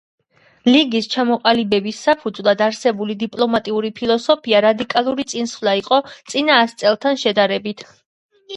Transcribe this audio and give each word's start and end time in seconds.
ლიგის 0.67 1.09
ჩამოყალიბების 1.15 1.99
საფუძვლად 2.07 2.63
არსებული 2.69 3.17
დიპლომატიური 3.25 3.93
ფილოსოფია 4.01 4.63
რადიკალური 4.67 5.29
წინსვლა 5.35 5.77
იყო 5.83 6.03
წინა 6.15 6.59
ას 6.67 6.77
წელთან 6.83 7.25
შედარებით. 7.29 7.89